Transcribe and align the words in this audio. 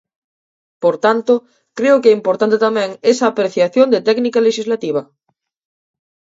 Por 0.83 0.95
tanto, 1.05 1.33
creo 1.77 1.99
que 2.01 2.09
é 2.11 2.17
importante 2.19 2.63
tamén 2.65 2.89
esa 3.11 3.25
apreciación 3.27 3.87
de 3.89 4.03
técnica 4.07 4.43
lexislativa. 4.47 5.01